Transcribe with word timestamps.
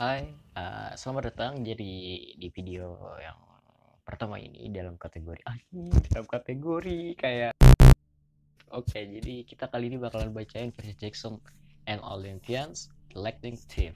Hai, 0.00 0.32
uh, 0.56 0.96
selamat 0.96 1.28
datang 1.28 1.60
jadi 1.60 1.92
di 2.32 2.48
video 2.56 2.96
yang 3.20 3.36
pertama 4.00 4.40
ini 4.40 4.72
dalam 4.72 4.96
kategori 4.96 5.44
ah 5.44 5.60
dalam 6.08 6.24
kategori 6.24 7.20
kayak 7.20 7.52
Oke, 8.72 8.96
okay, 8.96 9.04
jadi 9.12 9.44
kita 9.44 9.68
kali 9.68 9.92
ini 9.92 10.00
bakalan 10.00 10.32
bacain 10.32 10.72
versi 10.72 10.96
Jackson 10.96 11.36
and 11.84 12.00
Olympians 12.00 12.88
Lightning 13.12 13.60
Thief 13.60 13.92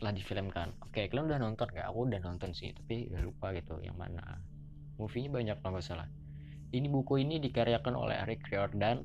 telah 0.00 0.16
difilmkan. 0.16 0.72
Oke, 0.88 1.04
okay, 1.04 1.12
kalian 1.12 1.28
udah 1.28 1.44
nonton 1.44 1.68
gak? 1.68 1.84
Aku 1.84 2.08
udah 2.08 2.24
nonton 2.24 2.56
sih, 2.56 2.72
tapi 2.72 3.12
udah 3.12 3.20
lupa 3.20 3.52
gitu 3.52 3.76
yang 3.84 4.00
mana. 4.00 4.40
Movie-nya 4.96 5.36
banyak 5.36 5.56
kalau 5.60 5.76
nggak 5.76 5.84
salah. 5.84 6.08
Ini 6.72 6.88
buku 6.88 7.20
ini 7.20 7.36
dikaryakan 7.44 7.92
oleh 7.92 8.16
Eric 8.24 8.48
Riordan. 8.48 9.04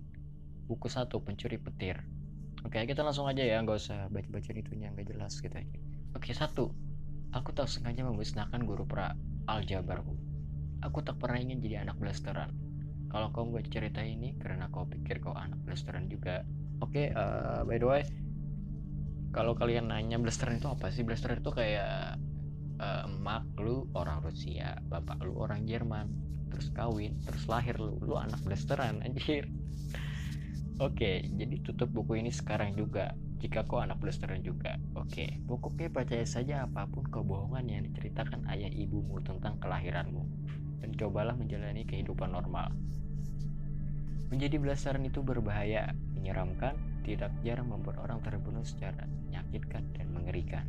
Buku 0.64 0.88
satu 0.88 1.20
Pencuri 1.20 1.60
Petir. 1.60 2.00
Oke, 2.64 2.80
okay, 2.80 2.88
kita 2.88 3.04
langsung 3.04 3.28
aja 3.28 3.44
ya, 3.44 3.60
nggak 3.60 3.84
usah 3.84 4.08
baca-baca 4.08 4.56
itunya 4.56 4.96
nggak 4.96 5.12
jelas 5.12 5.44
gitu 5.44 5.52
aja. 5.52 5.97
Oke, 6.18 6.34
satu. 6.34 6.74
Aku 7.30 7.54
tak 7.54 7.70
sengaja 7.70 8.02
memusnahkan 8.02 8.66
guru 8.66 8.90
pra 8.90 9.14
aljabarku. 9.46 10.18
Aku 10.82 11.06
tak 11.06 11.22
pernah 11.22 11.38
ingin 11.38 11.62
jadi 11.62 11.86
anak 11.86 12.02
blasteran. 12.02 12.58
Kalau 13.14 13.30
kau 13.30 13.46
buat 13.46 13.70
cerita 13.70 14.02
ini 14.02 14.34
karena 14.42 14.66
kau 14.74 14.90
pikir 14.90 15.22
kau 15.22 15.38
anak 15.38 15.62
blasteran 15.62 16.10
juga. 16.10 16.42
Oke, 16.82 17.14
uh, 17.14 17.62
by 17.70 17.78
the 17.78 17.86
way, 17.86 18.02
kalau 19.30 19.54
kalian 19.54 19.94
nanya 19.94 20.18
blasteran 20.18 20.58
itu 20.58 20.66
apa 20.66 20.90
sih? 20.90 21.06
Blasteran 21.06 21.38
itu 21.38 21.54
kayak 21.54 22.18
uh, 22.82 23.06
emak 23.06 23.46
lu 23.62 23.86
orang 23.94 24.18
Rusia, 24.26 24.74
bapak 24.90 25.22
lu 25.22 25.38
orang 25.38 25.70
Jerman, 25.70 26.10
terus 26.50 26.74
kawin, 26.74 27.14
terus 27.30 27.46
lahir 27.46 27.78
lu, 27.78 27.94
lu 28.02 28.18
anak 28.18 28.42
blasteran 28.42 29.06
anjir. 29.06 29.46
Oke, 30.82 31.30
jadi 31.30 31.62
tutup 31.62 31.94
buku 31.94 32.26
ini 32.26 32.34
sekarang 32.34 32.74
juga 32.74 33.14
jika 33.38 33.66
kau 33.70 33.82
anak 33.82 34.02
blasteran 34.02 34.42
juga. 34.42 34.82
Oke, 34.98 35.42
pokoknya 35.46 35.94
percaya 35.94 36.26
saja 36.26 36.66
apa 36.66 36.90
pun 36.90 37.06
kebohongan 37.06 37.66
yang 37.70 37.82
diceritakan 37.86 38.50
ayah 38.50 38.70
ibumu 38.70 39.22
tentang 39.22 39.62
kelahiranmu. 39.62 40.26
Dan 40.82 40.94
cobalah 40.98 41.34
menjalani 41.38 41.86
kehidupan 41.86 42.34
normal. 42.34 42.74
Menjadi 44.28 44.60
blasteran 44.60 45.08
itu 45.08 45.24
berbahaya, 45.24 45.96
menyeramkan, 46.18 46.76
tidak 47.08 47.32
jarang 47.46 47.72
membuat 47.72 48.04
orang 48.04 48.20
terbunuh 48.20 48.66
secara 48.68 49.08
menyakitkan 49.26 49.88
dan 49.96 50.12
mengerikan. 50.12 50.68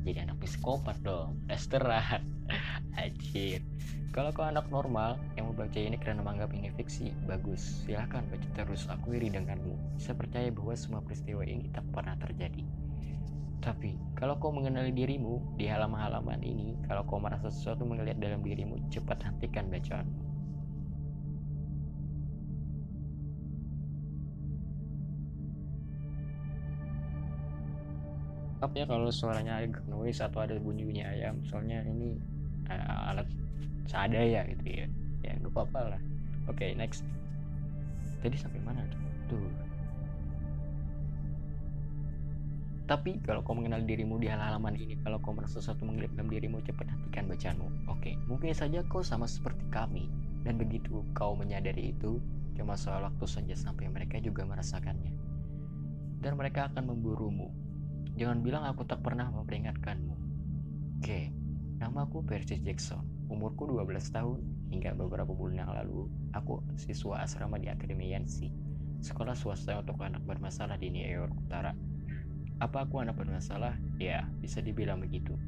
Jadi 0.00 0.18
anak 0.24 0.40
psikopat 0.40 0.96
dong, 1.04 1.44
blasteran. 1.44 2.24
Anjir. 3.00 3.60
Kalau 4.10 4.34
kau 4.34 4.42
anak 4.42 4.66
normal 4.74 5.22
yang 5.38 5.52
membaca 5.52 5.78
ini 5.78 5.94
karena 5.94 6.24
menganggap 6.24 6.50
ini 6.56 6.72
fiksi, 6.74 7.14
bagus. 7.30 7.86
Silahkan 7.86 8.26
baca 8.26 8.48
terus, 8.58 8.90
aku 8.90 9.14
iri 9.14 9.30
denganmu. 9.30 10.00
Bisa 10.00 10.16
percaya 10.18 10.50
bahwa 10.50 10.74
semua 10.74 11.00
peristiwa 11.04 11.46
ini 11.46 11.70
tak 11.70 11.86
pernah 11.94 12.18
terjadi. 12.18 12.66
Tapi, 13.60 13.94
kalau 14.16 14.40
kau 14.40 14.50
mengenali 14.50 14.90
dirimu 14.90 15.54
di 15.60 15.68
halaman-halaman 15.68 16.40
ini, 16.40 16.80
kalau 16.88 17.04
kau 17.04 17.20
merasa 17.20 17.52
sesuatu 17.52 17.84
melihat 17.84 18.16
dalam 18.16 18.40
dirimu, 18.40 18.80
cepat 18.88 19.20
hentikan 19.20 19.68
bacaanmu. 19.68 20.29
Maaf 28.60 28.76
ya 28.76 28.84
kalau 28.84 29.08
suaranya 29.08 29.64
agak 29.64 29.80
noise 29.88 30.20
atau 30.20 30.44
ada 30.44 30.60
bunyi-bunyi 30.60 31.00
ayam, 31.00 31.40
soalnya 31.48 31.80
ini 31.88 32.20
uh, 32.68 33.08
alat 33.08 33.24
seadanya 33.88 34.44
gitu 34.52 34.84
ya. 34.84 34.86
Ya 35.24 35.32
nggak 35.40 35.52
apa-apa 35.56 35.96
lah. 35.96 36.00
Oke 36.44 36.68
okay, 36.68 36.70
next. 36.76 37.08
Tadi 38.20 38.36
sampai 38.36 38.60
mana 38.60 38.84
tuh? 39.32 39.40
Tapi 42.90 43.22
kalau 43.22 43.40
kau 43.46 43.54
mengenal 43.54 43.86
dirimu 43.86 44.18
di 44.18 44.26
halaman 44.26 44.74
ini 44.74 44.98
kalau 45.06 45.22
kau 45.22 45.30
merasa 45.30 45.62
sesuatu 45.62 45.86
menggeliat 45.86 46.10
dalam 46.18 46.26
dirimu 46.26 46.58
cepat 46.66 46.90
hentikan 46.90 47.30
bacaanmu. 47.30 47.68
Oke 47.86 48.12
okay. 48.12 48.14
mungkin 48.26 48.50
saja 48.50 48.82
kau 48.90 49.00
sama 49.00 49.30
seperti 49.30 49.62
kami. 49.70 50.10
Dan 50.42 50.58
begitu 50.58 51.06
kau 51.14 51.38
menyadari 51.38 51.94
itu 51.94 52.18
cuma 52.58 52.74
soal 52.74 53.06
waktu 53.06 53.24
saja 53.30 53.54
sampai 53.54 53.86
mereka 53.86 54.18
juga 54.18 54.42
merasakannya. 54.42 55.14
Dan 56.18 56.34
mereka 56.34 56.66
akan 56.68 56.90
memburumu 56.90 57.48
jangan 58.20 58.44
bilang 58.44 58.68
aku 58.68 58.84
tak 58.84 59.00
pernah 59.00 59.32
memperingatkanmu 59.32 60.14
oke 61.00 61.20
namaku 61.80 62.20
Percy 62.28 62.60
Jackson 62.60 63.20
Umurku 63.30 63.62
12 63.62 64.10
tahun, 64.10 64.42
hingga 64.74 64.90
beberapa 64.98 65.30
bulan 65.30 65.62
yang 65.62 65.70
lalu, 65.70 66.10
aku 66.34 66.66
siswa 66.74 67.22
asrama 67.22 67.62
di 67.62 67.70
Akademi 67.70 68.10
Yansi, 68.10 68.50
sekolah 69.06 69.38
swasta 69.38 69.78
untuk 69.78 70.02
anak 70.02 70.26
bermasalah 70.26 70.74
di 70.74 70.90
New 70.90 71.06
York 71.06 71.30
Utara. 71.46 71.70
Apa 72.58 72.90
aku 72.90 72.98
anak 72.98 73.14
bermasalah? 73.14 73.78
Ya, 74.02 74.26
bisa 74.42 74.58
dibilang 74.58 74.98
begitu. 74.98 75.38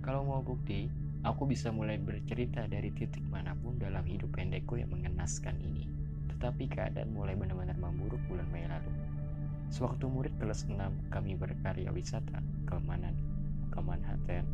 Kalau 0.00 0.24
mau 0.24 0.40
bukti, 0.40 0.88
aku 1.20 1.44
bisa 1.44 1.68
mulai 1.68 2.00
bercerita 2.00 2.64
dari 2.64 2.96
titik 2.96 3.28
mana 3.28 3.52
pun 3.52 3.76
dalam 3.76 4.08
hidup 4.08 4.32
pendekku 4.32 4.80
yang 4.80 4.88
mengenaskan 4.88 5.60
ini. 5.60 5.84
Tetapi 6.32 6.64
keadaan 6.64 7.12
mulai 7.12 7.36
benar-benar 7.36 7.76
memburuk 7.76 8.24
bulan 8.24 8.48
Mei 8.48 8.64
lalu. 8.64 8.88
Sewaktu 9.68 10.08
murid 10.08 10.32
kelas 10.40 10.64
6, 10.64 10.80
kami 11.12 11.36
berkarya 11.36 11.92
wisata 11.92 12.40
ke 12.64 12.76
Manan, 12.88 13.12
ke 13.68 13.78
Manhattan, 13.84 14.48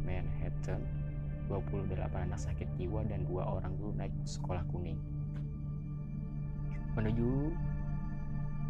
Manhattan, 0.00 0.80
28 1.46 1.94
anak 2.00 2.40
sakit 2.40 2.68
jiwa 2.74 3.06
dan 3.06 3.22
dua 3.28 3.46
orang 3.46 3.76
guru 3.78 3.94
naik 3.94 4.12
sekolah 4.26 4.66
kuning. 4.72 4.98
Menuju 6.98 7.52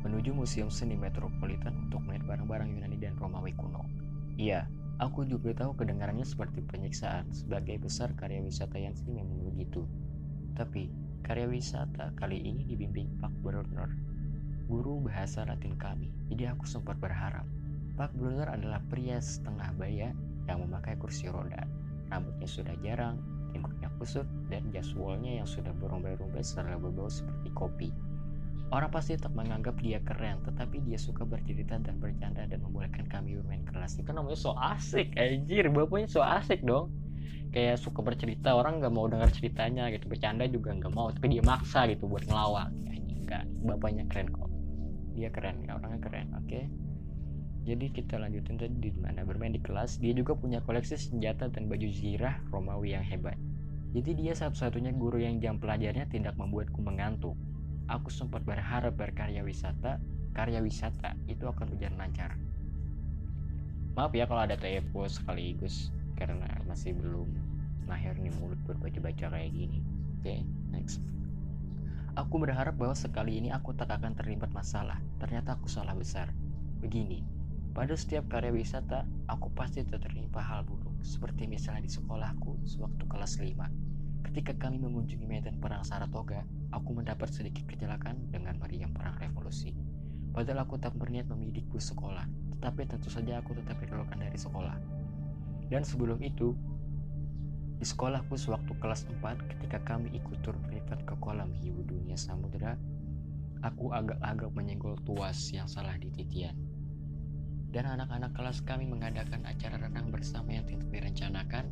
menuju 0.05 0.31
Museum 0.37 0.71
Seni 0.71 0.95
Metropolitan 0.95 1.89
untuk 1.89 2.03
melihat 2.07 2.35
barang-barang 2.35 2.69
Yunani 2.79 2.99
dan 3.01 3.15
Romawi 3.19 3.55
kuno. 3.57 3.83
Iya, 4.37 4.69
aku 5.03 5.27
juga 5.27 5.51
tahu 5.57 5.75
kedengarannya 5.75 6.23
seperti 6.23 6.63
penyiksaan. 6.63 7.31
Sebagai 7.35 7.81
besar 7.83 8.15
karya 8.15 8.39
wisata 8.39 8.79
yang 8.79 8.95
sih 8.95 9.11
memang 9.11 9.51
begitu. 9.51 9.83
Tapi, 10.55 10.93
karya 11.27 11.51
wisata 11.51 12.15
kali 12.15 12.39
ini 12.39 12.63
dibimbing 12.69 13.19
Pak 13.19 13.35
Brunner, 13.43 13.91
guru 14.67 15.03
bahasa 15.07 15.47
Latin 15.47 15.79
kami. 15.79 16.11
Jadi 16.31 16.51
aku 16.51 16.67
sempat 16.67 16.99
berharap. 16.99 17.47
Pak 17.97 18.13
Brunner 18.13 18.53
adalah 18.53 18.83
pria 18.93 19.17
setengah 19.17 19.73
baya 19.79 20.13
yang 20.47 20.59
memakai 20.63 20.95
kursi 21.01 21.31
roda 21.33 21.65
rambutnya 22.11 22.49
sudah 22.49 22.75
jarang, 22.83 23.19
jenggotnya 23.51 23.91
kusut, 23.99 24.27
dan 24.51 24.63
jaswalnya 24.71 25.43
yang 25.43 25.49
sudah 25.49 25.75
berumbai-rumbai 25.79 26.43
serta 26.43 26.79
berbau 26.79 27.11
seperti 27.11 27.49
kopi. 27.55 27.91
Orang 28.75 28.91
pasti 28.91 29.15
tak 29.15 29.31
menganggap 29.31 29.79
dia 29.79 30.03
keren, 30.03 30.43
tetapi 30.43 30.83
dia 30.83 30.99
suka 30.99 31.23
bercerita 31.23 31.79
dan 31.79 32.03
bercanda 32.03 32.51
dan 32.51 32.59
membolehkan 32.67 33.07
kami 33.07 33.39
bermain 33.39 33.63
kelas. 33.63 33.95
Itu 34.03 34.11
namanya 34.11 34.35
so 34.35 34.59
asik, 34.59 35.15
anjir, 35.15 35.71
bapaknya 35.71 36.11
so 36.11 36.19
asik 36.19 36.67
dong. 36.67 36.91
Kayak 37.55 37.79
suka 37.79 38.03
bercerita, 38.03 38.59
orang 38.59 38.83
nggak 38.83 38.91
mau 38.91 39.07
dengar 39.07 39.31
ceritanya 39.31 39.87
gitu, 39.95 40.11
bercanda 40.11 40.51
juga 40.51 40.75
nggak 40.75 40.93
mau, 40.93 41.15
tapi 41.15 41.39
dia 41.39 41.47
maksa 41.47 41.87
gitu 41.87 42.11
buat 42.11 42.27
ngelawak. 42.27 42.75
Ini 42.91 43.15
enggak, 43.23 43.45
bapaknya 43.63 44.03
keren 44.11 44.35
kok. 44.35 44.51
Dia 45.17 45.33
keren, 45.33 45.65
ya, 45.65 45.81
orangnya 45.81 46.01
keren, 46.05 46.29
oke. 46.37 46.47
Okay? 46.47 46.65
jadi 47.67 47.91
kita 47.91 48.23
lanjutin 48.23 48.63
tadi 48.63 48.79
di 48.79 48.91
mana 48.95 49.27
bermain 49.27 49.51
di 49.51 49.59
kelas. 49.59 49.99
Dia 49.99 50.15
juga 50.15 50.39
punya 50.39 50.63
koleksi 50.63 50.95
senjata 50.95 51.51
dan 51.51 51.67
baju 51.67 51.91
zirah 51.91 52.39
Romawi 52.55 52.95
yang 52.95 53.03
hebat. 53.03 53.35
Jadi 53.91 54.15
dia 54.15 54.39
satu-satunya 54.39 54.95
guru 54.95 55.19
yang 55.19 55.43
jam 55.43 55.59
pelajarnya 55.59 56.07
tidak 56.07 56.39
membuatku 56.39 56.79
mengantuk. 56.79 57.35
Aku 57.91 58.07
sempat 58.07 58.47
berharap 58.47 58.95
berkarya 58.95 59.43
wisata 59.43 59.99
karya 60.31 60.61
wisata 60.63 61.17
itu 61.27 61.49
akan 61.49 61.75
berjalan 61.75 62.07
lancar. 62.07 62.39
Maaf 63.99 64.13
ya 64.15 64.29
kalau 64.31 64.45
ada 64.47 64.55
typo 64.55 65.09
sekaligus 65.09 65.91
karena 66.15 66.47
masih 66.69 66.93
belum 66.93 67.27
lahir 67.89 68.15
nih 68.21 68.31
mulut 68.39 68.61
buat 68.69 68.79
baca-baca 68.79 69.33
kayak 69.33 69.51
gini. 69.51 69.81
Oke 70.21 70.23
okay, 70.23 70.39
next 70.71 71.01
Aku 72.17 72.41
berharap 72.41 72.81
bahwa 72.81 72.97
sekali 72.97 73.37
ini 73.37 73.53
aku 73.53 73.77
tak 73.77 73.93
akan 73.93 74.17
terlibat 74.17 74.49
masalah. 74.57 75.05
Ternyata 75.21 75.61
aku 75.61 75.69
salah 75.69 75.93
besar. 75.93 76.33
Begini, 76.81 77.21
pada 77.77 77.93
setiap 77.93 78.25
karya 78.33 78.57
wisata, 78.57 79.05
aku 79.29 79.53
pasti 79.53 79.85
tertimpa 79.85 80.41
hal 80.41 80.65
buruk, 80.65 80.97
seperti 81.05 81.45
misalnya 81.45 81.85
di 81.85 81.93
sekolahku 81.93 82.65
sewaktu 82.65 83.05
kelas 83.05 83.37
5. 83.37 84.33
Ketika 84.33 84.57
kami 84.57 84.81
mengunjungi 84.81 85.29
medan 85.29 85.61
perang 85.61 85.85
Saratoga, 85.85 86.41
aku 86.73 86.97
mendapat 86.97 87.29
sedikit 87.29 87.69
kecelakaan 87.69 88.33
dengan 88.33 88.57
meriam 88.65 88.97
perang 88.97 89.21
revolusi. 89.21 89.77
Padahal 90.33 90.65
aku 90.65 90.81
tak 90.81 90.97
berniat 90.97 91.29
membidik 91.29 91.69
bus 91.69 91.93
sekolah, 91.93 92.25
tetapi 92.57 92.89
tentu 92.89 93.13
saja 93.13 93.45
aku 93.45 93.53
tetap 93.61 93.77
dikeluarkan 93.77 94.25
dari 94.25 94.41
sekolah. 94.41 94.77
Dan 95.69 95.85
sebelum 95.85 96.17
itu, 96.25 96.57
di 97.77 97.85
sekolahku 97.85 98.41
sewaktu 98.41 98.73
kelas 98.81 99.05
4 99.21 99.21
ketika 99.53 99.79
kami 99.85 100.09
ikut 100.17 100.41
tur 100.41 100.57
privat 100.65 100.97
ke 101.05 101.15
kolam 101.21 101.53
hiu 101.61 101.85
dunia 101.85 102.17
samudera, 102.17 102.81
aku 103.61 103.93
agak-agak 103.93 104.49
menyenggol 104.57 104.97
tuas 105.05 105.37
yang 105.53 105.69
salah 105.69 105.93
di 106.01 106.09
titian. 106.09 106.57
Dan 107.69 107.85
anak-anak 107.85 108.33
kelas 108.33 108.65
kami 108.65 108.89
mengadakan 108.89 109.45
acara 109.45 109.77
renang 109.77 110.09
bersama 110.09 110.57
yang 110.57 110.65
tidak 110.65 110.89
direncanakan. 110.89 111.69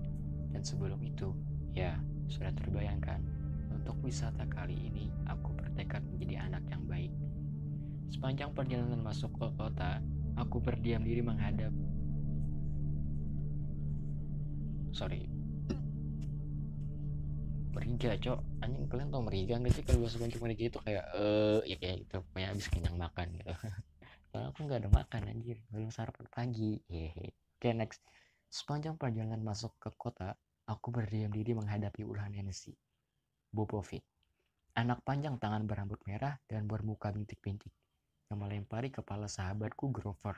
Dan 0.53 0.61
sebelum 0.61 1.01
itu 1.01 1.33
ya 1.73 1.97
sudah 2.29 2.53
terbayangkan 2.53 3.25
untuk 3.73 3.97
wisata 4.05 4.45
kali 4.53 4.77
ini 4.77 5.09
aku 5.25 5.57
bertekad 5.57 6.05
menjadi 6.13 6.45
anak 6.45 6.65
yang 6.69 6.85
baik. 6.85 7.13
Sepanjang 8.13 8.53
perjalanan 8.53 9.01
masuk 9.01 9.33
ke 9.41 9.49
kota 9.57 10.05
aku 10.37 10.61
berdiam 10.61 11.03
diri 11.03 11.23
menghadap 11.23 11.71
sorry 14.95 15.34
meriga 17.75 18.11
cok. 18.15 18.41
Anjing 18.63 18.87
kalian 18.89 19.09
tau 19.11 19.23
meriga 19.27 19.55
nggak 19.59 19.75
sih? 19.75 19.83
Kalau 19.83 19.99
bahasa 20.07 20.17
Bandung 20.23 20.43
meriga 20.47 20.65
itu 20.71 20.79
kayak 20.81 21.05
eh 21.19 21.61
ya 21.69 21.77
kayak 21.83 21.97
gitu. 22.07 22.17
Pokoknya 22.31 22.49
habis 22.55 22.67
kenyang 22.71 22.97
makan 22.97 23.27
gitu. 23.37 23.53
Soalnya 24.31 24.47
aku 24.55 24.59
nggak 24.65 24.81
ada 24.81 24.91
makan 24.91 25.21
anjir. 25.29 25.57
Belum 25.69 25.91
sarapan 25.91 26.27
pagi. 26.31 26.73
Hehe. 26.87 27.35
Oke 27.35 27.59
okay, 27.59 27.73
next. 27.75 28.01
Sepanjang 28.49 28.95
perjalanan 28.95 29.43
masuk 29.43 29.75
ke 29.83 29.91
kota 29.99 30.39
aku 30.71 30.95
berdiam 30.95 31.29
diri 31.35 31.53
menghadapi 31.53 32.07
ulah 32.07 32.31
Nancy 32.31 32.73
Bobovic 33.51 34.07
anak 34.75 35.07
panjang 35.07 35.39
tangan 35.39 35.71
berambut 35.71 36.03
merah 36.03 36.35
dan 36.51 36.67
bermuka 36.67 37.15
bintik-bintik. 37.15 37.71
Yang 38.27 38.39
melempari 38.43 38.91
kepala 38.91 39.31
sahabatku 39.31 39.95
Grover. 39.95 40.35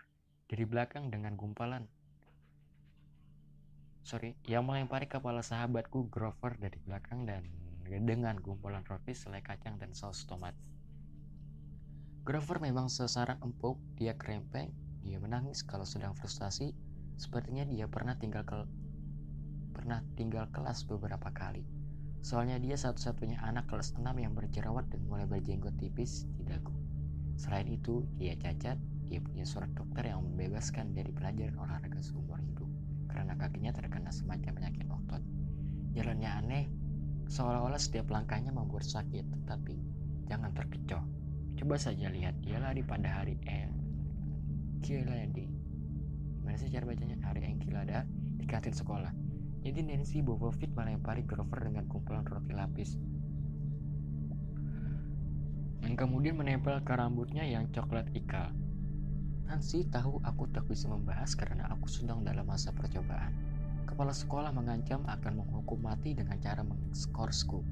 Dari 0.47 0.65
belakang 0.69 1.09
dengan 1.09 1.35
gumpalan 1.35 1.89
sorry, 4.07 4.39
yang 4.47 4.63
melempari 4.63 5.11
kepala 5.11 5.43
sahabatku 5.43 6.07
Grover 6.07 6.55
dari 6.55 6.79
belakang 6.87 7.27
dan 7.27 7.43
dengan 7.83 8.39
gumpalan 8.39 8.87
roti 8.87 9.19
selai 9.19 9.43
kacang 9.43 9.83
dan 9.83 9.99
saus 9.99 10.23
tomat. 10.31 10.55
Grover 12.23 12.63
memang 12.63 12.87
sesaran 12.87 13.43
empuk, 13.43 13.83
dia 13.99 14.15
kerempeng, 14.15 14.71
dia 15.03 15.19
menangis 15.19 15.67
kalau 15.67 15.83
sedang 15.83 16.15
frustasi, 16.15 16.71
sepertinya 17.19 17.67
dia 17.67 17.91
pernah 17.91 18.15
tinggal 18.15 18.47
ke 18.47 18.63
pernah 19.75 20.03
tinggal 20.15 20.47
kelas 20.55 20.87
beberapa 20.87 21.35
kali. 21.35 21.67
Soalnya 22.23 22.63
dia 22.63 22.79
satu-satunya 22.79 23.43
anak 23.43 23.67
kelas 23.71 23.95
6 23.99 24.07
yang 24.19 24.35
berjerawat 24.39 24.87
dan 24.87 25.03
mulai 25.07 25.27
berjenggot 25.27 25.75
tipis 25.83 26.27
di 26.39 26.47
dagu. 26.47 26.75
Selain 27.39 27.67
itu, 27.67 28.07
dia 28.19 28.39
cacat, 28.39 28.79
dia 29.07 29.19
punya 29.19 29.47
surat 29.47 29.71
dokter 29.75 30.11
yang 30.11 30.23
membebaskan 30.23 30.95
dari 30.95 31.15
pelajaran 31.15 31.55
olahraga 31.59 32.03
seumur 32.03 32.43
hidup 32.43 32.66
karena 33.17 33.33
kakinya 33.41 33.73
terkena 33.73 34.13
semacam 34.13 34.53
penyakit 34.53 34.85
otot. 34.93 35.25
Jalannya 35.97 36.29
aneh, 36.29 36.65
seolah-olah 37.33 37.81
setiap 37.81 38.13
langkahnya 38.13 38.53
membuat 38.53 38.85
sakit, 38.85 39.25
tetapi 39.33 39.81
jangan 40.29 40.53
terkecoh. 40.53 41.01
Coba 41.57 41.81
saja 41.81 42.13
lihat 42.13 42.37
dia 42.45 42.61
lari 42.61 42.85
pada 42.85 43.09
hari 43.09 43.41
Enkilada. 43.49 45.25
Gimana 46.45 46.61
sih 46.61 46.69
cara 46.69 46.85
bacanya? 46.85 47.17
Hari 47.25 47.41
Enkilada 47.49 48.05
di 48.37 48.45
kantin 48.45 48.77
sekolah. 48.77 49.11
Jadi 49.65 49.83
Nancy 49.83 50.23
Bobovit 50.23 50.71
melempari 50.77 51.27
Grover 51.27 51.59
dengan 51.59 51.89
kumpulan 51.91 52.23
roti 52.23 52.55
lapis. 52.55 52.95
Dan 55.83 55.99
kemudian 55.99 56.39
menempel 56.39 56.79
ke 56.87 56.93
rambutnya 56.95 57.43
yang 57.43 57.67
coklat 57.75 58.07
ikal. 58.15 58.55
Nancy 59.47 59.87
tahu 59.87 60.19
aku 60.27 60.51
tak 60.51 60.67
bisa 60.67 60.91
membahas 60.91 61.39
karena 61.39 61.71
aku 61.71 61.87
sedang 61.87 62.27
dalam 62.27 62.51
masa 62.51 62.75
percobaan. 62.75 63.31
Kepala 63.87 64.11
sekolah 64.11 64.51
mengancam 64.51 65.07
akan 65.07 65.39
menghukum 65.39 65.87
mati 65.87 66.19
dengan 66.19 66.35
cara 66.43 66.67
mengskorsku. 66.67 67.63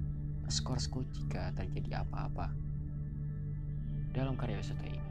Skorsku 0.46 1.02
jika 1.10 1.50
terjadi 1.58 2.06
apa-apa. 2.06 2.54
Dalam 4.14 4.38
karya 4.38 4.62
wisata 4.62 4.86
ini. 4.86 5.02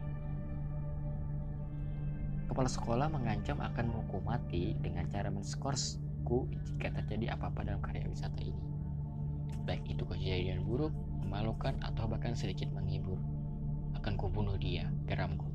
Kepala 2.48 2.71
sekolah 2.71 3.12
mengancam 3.12 3.60
akan 3.60 3.86
menghukum 3.92 4.24
mati 4.24 4.80
dengan 4.80 5.04
cara 5.12 5.27
menskorsku 5.27 6.48
jika 6.63 6.95
terjadi 6.95 7.36
apa-apa 7.36 7.68
dalam 7.68 7.83
karya 7.83 8.07
wisata 8.07 8.39
ini. 8.39 8.63
Baik 9.68 9.83
itu 9.92 10.07
kejadian 10.07 10.63
buruk, 10.63 10.95
memalukan, 11.27 11.75
atau 11.83 12.07
bahkan 12.07 12.39
sedikit 12.39 12.71
menghibur. 12.71 13.19
Akan 14.00 14.15
kubunuh 14.15 14.56
dia, 14.56 14.88
geramku. 15.06 15.53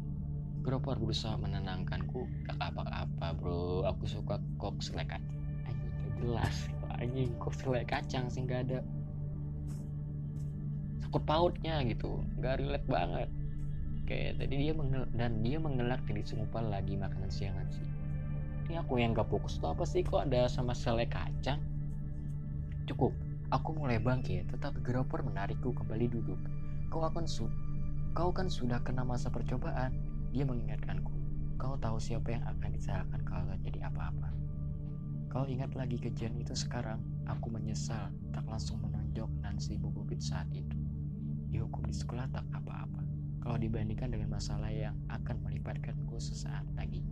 Grover 0.68 1.00
berusaha 1.00 1.32
menenangkanku. 1.40 2.28
Gak 2.44 2.60
apa-apa 2.60 3.32
bro. 3.40 3.88
Aku 3.88 4.04
suka 4.04 4.36
kok 4.60 4.76
selai 4.84 5.08
kacang 5.08 5.40
anjing 5.64 6.12
jelas. 6.20 6.68
Anjing 7.00 7.32
kok 7.40 7.56
selai 7.56 7.88
kacang 7.88 8.28
sih 8.28 8.44
gak 8.44 8.68
ada. 8.68 8.84
Sakut 11.00 11.24
pautnya 11.24 11.80
gitu. 11.88 12.20
Gak 12.44 12.60
relate 12.60 12.84
banget. 12.84 13.32
Oke, 14.04 14.36
tadi 14.36 14.54
dia 14.60 14.76
mengel 14.76 15.08
dan 15.16 15.40
dia 15.40 15.56
mengelak 15.56 16.04
dari 16.04 16.20
sengupal 16.20 16.68
lagi 16.68 17.00
makanan 17.00 17.32
siangan 17.32 17.64
sih. 17.72 17.88
Ini 18.68 18.84
aku 18.84 19.00
yang 19.00 19.16
gak 19.16 19.32
fokus 19.32 19.56
tuh 19.56 19.72
apa 19.72 19.88
sih? 19.88 20.04
Kok 20.04 20.28
ada 20.28 20.52
sama 20.52 20.76
selai 20.76 21.08
kacang? 21.08 21.64
Cukup. 22.84 23.16
Aku 23.48 23.72
mulai 23.72 23.96
bangkit 23.96 24.52
tetapi 24.52 24.84
Grover 24.84 25.24
menarikku 25.24 25.72
kembali 25.72 26.12
duduk. 26.12 26.36
Kau 26.92 27.00
akan 27.00 27.24
su 27.24 27.48
kau 28.16 28.34
kan 28.34 28.50
sudah 28.50 28.82
kena 28.82 29.06
masa 29.06 29.30
percobaan 29.30 30.07
dia 30.28 30.44
mengingatkanku, 30.44 31.12
kau 31.56 31.74
tahu 31.80 31.96
siapa 31.96 32.36
yang 32.36 32.44
akan 32.44 32.70
disalahkan 32.76 33.20
kalau 33.24 33.48
terjadi 33.56 33.88
apa-apa. 33.88 34.28
Kau 35.28 35.44
ingat 35.44 35.76
lagi 35.76 36.00
kejadian 36.00 36.40
itu 36.40 36.56
sekarang, 36.56 37.00
aku 37.28 37.52
menyesal 37.52 38.12
tak 38.32 38.44
langsung 38.48 38.80
menonjok 38.80 39.28
Nancy 39.44 39.76
Bububit 39.76 40.24
saat 40.24 40.48
itu. 40.52 40.76
Dihukum 41.52 41.84
di 41.84 41.92
sekolah 41.92 42.28
tak 42.32 42.44
apa-apa, 42.52 43.04
kalau 43.44 43.56
dibandingkan 43.56 44.12
dengan 44.12 44.36
masalah 44.36 44.72
yang 44.72 44.96
akan 45.12 45.40
melibatkanku 45.44 46.16
sesaat 46.20 46.64
lagi. 46.76 47.04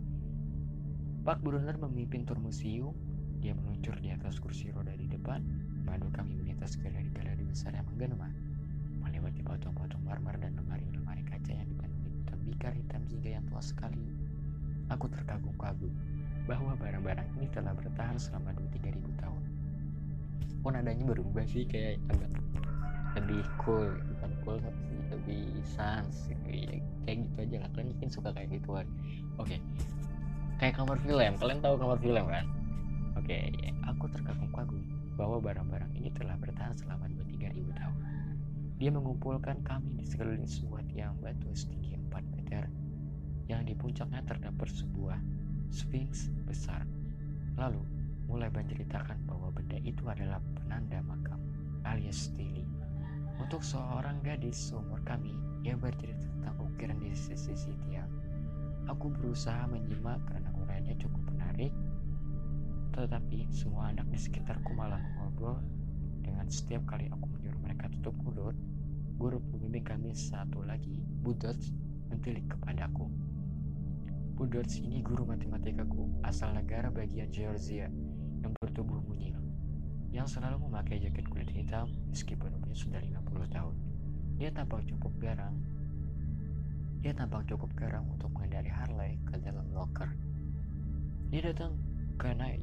Pak 1.25 1.43
Brunner 1.43 1.75
memimpin 1.77 2.23
tur 2.23 2.39
museum, 2.39 2.93
dia 3.37 3.53
meluncur 3.53 3.93
di 4.01 4.09
atas 4.09 4.41
kursi 4.41 4.73
roda 4.73 4.93
di 4.97 5.05
depan, 5.05 5.43
madu 5.85 6.09
kami 6.09 6.37
melintas 6.37 6.77
galeri-galeri 6.79 7.45
besar 7.45 7.73
yang 7.73 7.85
menggema, 7.89 8.31
melewati 9.03 9.45
patung-patung 9.45 10.01
marmer 10.07 10.39
dan 10.41 10.57
tembikar 12.57 12.73
hitam 12.73 13.01
jingga 13.05 13.29
yang 13.37 13.45
tua 13.53 13.61
sekali. 13.61 14.01
Aku 14.89 15.05
terkagum-kagum 15.13 15.93
bahwa 16.49 16.73
barang-barang 16.81 17.29
ini 17.37 17.45
telah 17.53 17.69
bertahan 17.77 18.17
selama 18.17 18.49
2-3 18.57 18.97
ribu 18.97 19.13
tahun. 19.21 19.43
Oh 20.65 20.73
nadanya 20.73 21.05
berubah 21.05 21.45
sih 21.45 21.69
kayak 21.69 22.01
agak 22.09 22.33
lebih 23.13 23.45
cool, 23.61 23.93
bukan 23.93 24.31
cool 24.41 24.57
tapi 24.57 24.97
lebih 25.13 25.45
sans 25.69 26.33
kayak, 26.49 26.81
kayak 27.05 27.29
gitu 27.29 27.37
aja 27.45 27.57
lah. 27.61 27.69
Kalian 27.77 27.87
mungkin 27.93 28.09
suka 28.09 28.33
kayak 28.33 28.49
gituan. 28.49 28.89
Oke, 29.37 29.53
okay. 29.53 29.59
kayak 30.57 30.81
kamar 30.81 30.97
film. 31.05 31.33
Kalian 31.37 31.61
tahu 31.61 31.77
kamar 31.77 32.01
film 32.01 32.25
kan? 32.25 32.45
Oke, 33.21 33.53
okay. 33.53 33.69
aku 33.85 34.09
terkagum-kagum 34.17 34.81
bahwa 35.13 35.37
barang-barang 35.45 35.93
ini 35.93 36.09
telah 36.09 36.33
bertahan 36.41 36.73
selama 36.73 37.05
2-3 37.21 37.53
ribu 37.53 37.69
tahun. 37.77 37.97
Dia 38.81 38.89
mengumpulkan 38.89 39.61
kami 39.61 39.93
di 40.01 40.09
sekeliling 40.09 40.49
sebuah 40.49 40.81
tiang 40.89 41.13
batu 41.21 41.53
setinggi 41.53 41.96
4 42.47 42.47
meter 42.47 42.63
yang 43.51 43.67
di 43.67 43.75
puncaknya 43.75 44.23
terdapat 44.23 44.71
sebuah 44.71 45.19
sphinx 45.67 46.31
besar. 46.47 46.87
Lalu 47.59 47.83
mulai 48.27 48.47
menceritakan 48.47 49.27
bahwa 49.27 49.51
benda 49.51 49.75
itu 49.83 50.03
adalah 50.07 50.39
penanda 50.55 51.03
makam 51.03 51.39
alias 51.83 52.31
stili. 52.31 52.63
Untuk 53.35 53.63
seorang 53.63 54.23
gadis 54.23 54.55
seumur 54.71 55.03
kami, 55.03 55.35
ia 55.67 55.75
bercerita 55.75 56.23
tentang 56.39 56.55
ukiran 56.71 56.97
di 57.03 57.11
sisi 57.11 57.75
tiang. 57.87 58.09
Aku 58.87 59.11
berusaha 59.11 59.67
menyimak 59.67 60.23
karena 60.31 60.47
uraiannya 60.63 60.95
cukup 60.95 61.21
menarik, 61.35 61.75
tetapi 62.95 63.51
semua 63.51 63.91
anak 63.91 64.07
di 64.07 64.19
sekitarku 64.19 64.71
malah 64.71 64.99
mengobrol 65.19 65.59
dengan 66.23 66.47
setiap 66.47 66.87
kali 66.87 67.11
aku 67.11 67.27
menyuruh 67.27 67.59
mereka 67.59 67.91
tutup 67.99 68.15
mulut. 68.23 68.55
Guru 69.17 69.41
pembimbing 69.49 69.85
kami 69.85 70.13
satu 70.13 70.61
lagi, 70.61 71.01
Budot, 71.25 71.57
mendelik 72.09 72.47
kepadaku. 72.49 73.07
Budot 74.37 74.69
ini 74.77 75.01
guru 75.01 75.25
matematikaku 75.25 76.21
asal 76.21 76.53
negara 76.53 76.93
bagian 76.93 77.29
Georgia 77.33 77.89
yang 78.43 78.53
bertubuh 78.61 79.01
mungil, 79.01 79.33
yang 80.13 80.29
selalu 80.29 80.61
memakai 80.69 81.01
jaket 81.01 81.25
kulit 81.27 81.49
hitam 81.49 81.89
meskipun 82.13 82.53
umurnya 82.53 82.77
sudah 82.77 83.01
50 83.01 83.49
tahun. 83.49 83.75
Dia 84.37 84.53
tampak 84.53 84.85
cukup 84.85 85.13
garang. 85.17 85.57
Dia 87.01 87.13
tampak 87.17 87.49
cukup 87.49 87.73
garang 87.73 88.05
untuk 88.13 88.29
mengendari 88.33 88.69
Harley 88.69 89.17
ke 89.25 89.41
dalam 89.41 89.65
locker. 89.73 90.13
Dia 91.33 91.49
datang 91.49 91.75
karena 92.21 92.53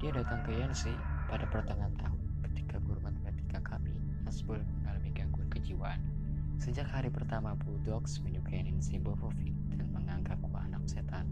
dia 0.00 0.10
datang 0.10 0.42
ke 0.42 0.56
Yancy 0.58 0.94
pada 1.30 1.46
pertengahan 1.46 1.94
tahun 1.94 2.20
ketika 2.50 2.82
guru 2.82 2.98
matematika 3.02 3.62
kami 3.62 3.94
Hasbul 4.26 4.58
mengalami 4.82 5.10
gangguan 5.14 5.48
kejiwaan. 5.50 6.19
Sejak 6.60 6.92
hari 6.92 7.08
pertama 7.08 7.56
Bulldogs 7.56 8.20
menyukai 8.20 8.60
Nancy 8.60 9.00
Bovovic 9.00 9.56
dan 9.72 9.88
menganggapku 9.96 10.52
anak 10.60 10.84
setan, 10.84 11.24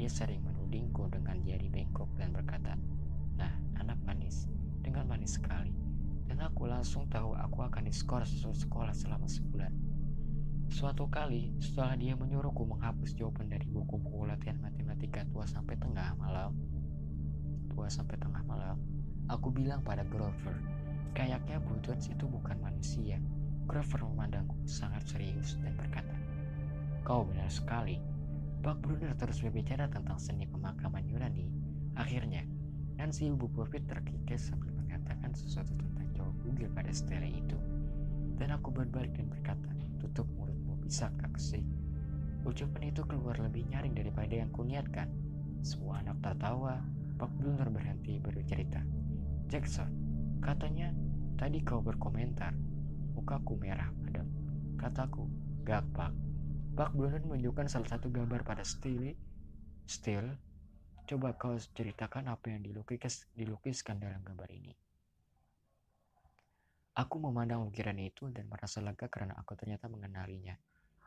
ia 0.00 0.08
sering 0.08 0.40
menudingku 0.48 1.12
dengan 1.12 1.36
jari 1.44 1.68
bengkok 1.68 2.08
dan 2.16 2.32
berkata, 2.32 2.72
Nah, 3.36 3.52
anak 3.76 4.00
manis, 4.08 4.48
dengan 4.80 5.12
manis 5.12 5.36
sekali. 5.36 5.76
Dan 6.24 6.40
aku 6.40 6.72
langsung 6.72 7.04
tahu 7.12 7.36
aku 7.36 7.68
akan 7.68 7.84
diskor 7.84 8.24
sekolah 8.24 8.96
selama 8.96 9.28
sebulan. 9.28 9.76
Suatu 10.72 11.04
kali, 11.12 11.52
setelah 11.60 11.92
dia 12.00 12.16
menyuruhku 12.16 12.64
menghapus 12.64 13.12
jawaban 13.12 13.52
dari 13.52 13.68
buku-buku 13.68 14.24
latihan 14.24 14.56
matematika 14.56 15.28
tua 15.28 15.44
sampai 15.44 15.76
tengah 15.76 16.16
malam, 16.16 16.56
tua 17.68 17.92
sampai 17.92 18.16
tengah 18.16 18.40
malam, 18.48 18.80
aku 19.28 19.52
bilang 19.52 19.84
pada 19.84 20.00
Grover, 20.08 20.56
kayaknya 21.12 21.60
Bulldogs 21.60 22.08
itu 22.08 22.24
bukan 22.24 22.56
manusia, 22.56 23.20
Grover 23.66 24.06
memandangku 24.06 24.54
sangat 24.62 25.02
serius 25.10 25.58
dan 25.60 25.74
berkata, 25.74 26.14
Kau 27.02 27.26
benar 27.26 27.50
sekali. 27.50 27.98
Pak 28.62 28.82
Brunner 28.82 29.14
terus 29.14 29.42
berbicara 29.42 29.86
tentang 29.86 30.18
seni 30.18 30.46
pemakaman 30.46 31.06
Yunani. 31.06 31.46
Akhirnya, 31.94 32.42
si 33.14 33.30
ibu 33.30 33.46
Purfit 33.46 33.86
terkikis 33.86 34.50
sambil 34.50 34.74
mengatakan 34.74 35.30
sesuatu 35.30 35.70
tentang 35.78 36.10
cowok 36.18 36.34
bugil 36.42 36.66
pada 36.74 36.90
stele 36.90 37.30
itu. 37.30 37.54
Dan 38.34 38.50
aku 38.50 38.74
berbalik 38.74 39.14
dan 39.14 39.30
berkata, 39.30 39.70
tutup 40.02 40.26
mulutmu 40.34 40.74
bisa 40.82 41.14
kak 41.14 41.38
sih? 41.38 41.62
Ucapan 42.42 42.90
itu 42.90 43.06
keluar 43.06 43.38
lebih 43.38 43.66
nyaring 43.70 43.94
daripada 43.94 44.34
yang 44.34 44.50
kuniatkan. 44.50 45.06
Semua 45.62 46.02
anak 46.02 46.18
tertawa, 46.22 46.82
Pak 47.18 47.30
Blunder 47.38 47.70
berhenti 47.70 48.18
bercerita. 48.18 48.82
Jackson, 49.46 49.90
katanya 50.42 50.90
tadi 51.38 51.62
kau 51.62 51.78
berkomentar. 51.78 52.65
Mukaku 53.26 53.58
merah 53.58 53.90
padam. 53.90 54.22
Kataku, 54.78 55.26
gak 55.66 55.82
Pak. 55.98 56.14
Pak 56.78 56.94
Blunder 56.94 57.18
menunjukkan 57.26 57.66
salah 57.66 57.90
satu 57.90 58.06
gambar 58.06 58.46
pada 58.46 58.62
Steele. 58.62 59.18
Still, 59.82 60.30
coba 61.10 61.34
kau 61.34 61.58
ceritakan 61.58 62.30
apa 62.30 62.54
yang 62.54 62.62
dilukis, 62.62 63.26
dilukiskan 63.34 63.98
dalam 63.98 64.22
gambar 64.22 64.46
ini. 64.54 64.70
Aku 66.94 67.18
memandang 67.18 67.66
ukiran 67.66 67.98
itu 67.98 68.30
dan 68.30 68.46
merasa 68.46 68.78
lega 68.78 69.10
karena 69.10 69.34
aku 69.34 69.58
ternyata 69.58 69.90
mengenalinya. 69.90 70.54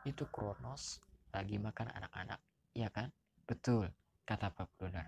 Itu 0.03 0.27
Kronos, 0.27 0.99
lagi 1.31 1.55
makan 1.55 1.87
anak-anak, 1.87 2.43
iya 2.75 2.91
kan? 2.91 3.15
Betul, 3.47 3.95
kata 4.27 4.51
Pak 4.51 4.75
Brunner. 4.75 5.07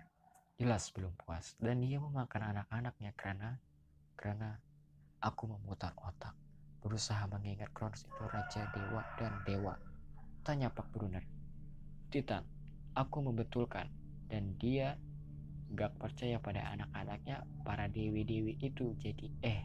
Jelas 0.56 0.88
belum 0.96 1.12
puas, 1.20 1.60
dan 1.60 1.84
dia 1.84 2.00
memakan 2.00 2.56
anak-anaknya 2.56 3.12
karena 3.20 3.60
karena 4.16 4.56
aku 5.20 5.44
memutar 5.44 5.92
otak, 6.00 6.32
berusaha 6.82 7.24
mengingat 7.30 7.70
Kronos 7.70 8.04
itu 8.04 8.24
raja 8.28 8.66
dewa 8.74 9.02
dan 9.16 9.32
dewa. 9.46 9.74
Tanya 10.42 10.68
Pak 10.68 10.90
Brunner. 10.90 11.22
Titan, 12.10 12.44
aku 12.98 13.24
membetulkan, 13.24 13.88
dan 14.28 14.58
dia 14.58 14.98
gak 15.72 15.96
percaya 15.96 16.36
pada 16.36 16.68
anak-anaknya 16.76 17.48
para 17.64 17.88
dewi-dewi 17.88 18.60
itu 18.60 18.92
jadi 19.00 19.26
eh 19.40 19.64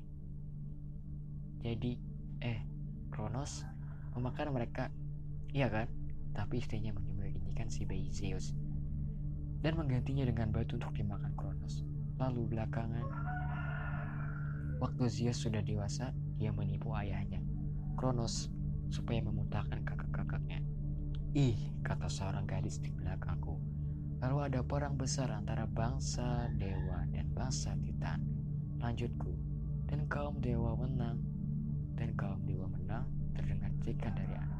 jadi 1.59 2.00
eh 2.39 2.63
Kronos 3.12 3.67
memakan 4.15 4.55
mereka 4.55 4.88
iya 5.51 5.67
kan 5.67 5.91
tapi 6.31 6.63
istrinya 6.63 6.95
menyembunyikan 6.95 7.67
si 7.67 7.83
bayi 7.83 8.07
Zeus 8.15 8.55
dan 9.62 9.74
menggantinya 9.74 10.24
dengan 10.24 10.53
batu 10.53 10.77
untuk 10.77 10.93
dimakan 10.93 11.33
Kronos. 11.33 11.81
Lalu 12.21 12.55
belakangan, 12.57 13.05
waktu 14.77 15.03
Zeus 15.09 15.41
sudah 15.41 15.62
dewasa, 15.65 16.13
dia 16.38 16.53
menipu 16.53 16.94
ayahnya, 16.94 17.41
Kronos, 17.98 18.53
supaya 18.94 19.20
memuntahkan 19.25 19.84
kakak-kakaknya. 19.84 20.62
Ih, 21.34 21.58
kata 21.84 22.08
seorang 22.08 22.46
gadis 22.46 22.79
di 22.79 22.94
belakangku. 22.94 23.60
Lalu 24.24 24.38
ada 24.50 24.62
perang 24.65 24.98
besar 24.98 25.29
antara 25.29 25.70
bangsa 25.70 26.50
dewa 26.58 27.06
dan 27.13 27.29
bangsa 27.34 27.77
titan. 27.77 28.24
Lanjutku, 28.77 29.34
dan 29.89 30.06
kaum 30.10 30.38
dewa 30.41 30.77
menang. 30.77 31.22
Dan 31.98 32.13
kaum 32.13 32.46
dewa 32.46 32.70
menang 32.70 33.10
terdengar 33.34 33.74
cikan 33.82 34.13
dari 34.13 34.34
anak 34.38 34.58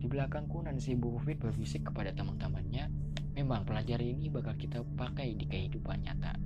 di 0.00 0.08
belakangku 0.08 0.64
Ibu 0.64 1.20
Mufid 1.20 1.36
berbisik 1.44 1.92
kepada 1.92 2.16
teman-temannya, 2.16 2.88
memang 3.36 3.68
pelajaran 3.68 4.16
ini 4.16 4.32
bakal 4.32 4.56
kita 4.56 4.80
pakai 4.96 5.36
di 5.36 5.44
kehidupan 5.44 6.08
nyata. 6.08 6.40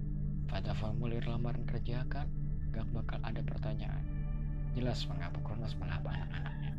Pada 0.51 0.75
formulir 0.75 1.23
lamaran 1.23 1.63
kerja 1.63 2.03
kan, 2.11 2.27
gak 2.75 2.91
bakal 2.91 3.23
ada 3.23 3.39
pertanyaan. 3.47 4.03
Jelas 4.75 5.07
mengapa 5.07 5.39
Kronos 5.47 5.79
melabang 5.79 6.19
anak-anaknya. 6.19 6.75